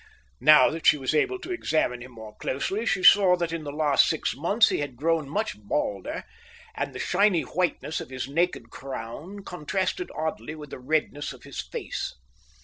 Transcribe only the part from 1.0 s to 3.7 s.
able to examine him more closely, she saw that in